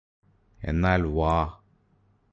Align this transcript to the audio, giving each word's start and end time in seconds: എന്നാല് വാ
എന്നാല് 0.61 1.07
വാ 1.07 1.35